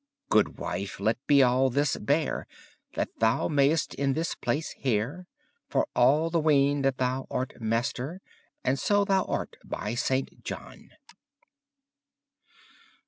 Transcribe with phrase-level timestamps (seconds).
[0.31, 2.47] Goodwiffe, lett be all this beare,
[2.95, 5.27] That thou maiste in this place heare;
[5.69, 8.19] For all the wene that thou arte maister,
[8.63, 10.89] And so thou arte, by Sante John!